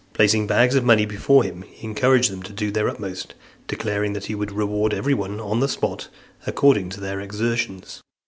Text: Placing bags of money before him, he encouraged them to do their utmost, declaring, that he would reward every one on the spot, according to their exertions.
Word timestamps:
Placing 0.13 0.47
bags 0.47 0.73
of 0.73 0.83
money 0.83 1.05
before 1.05 1.43
him, 1.43 1.61
he 1.61 1.85
encouraged 1.85 2.31
them 2.31 2.41
to 2.41 2.51
do 2.53 2.71
their 2.71 2.89
utmost, 2.89 3.35
declaring, 3.67 4.13
that 4.13 4.25
he 4.25 4.33
would 4.33 4.51
reward 4.51 4.95
every 4.95 5.13
one 5.13 5.39
on 5.39 5.59
the 5.59 5.69
spot, 5.69 6.07
according 6.47 6.89
to 6.89 6.99
their 6.99 7.19
exertions. 7.21 8.01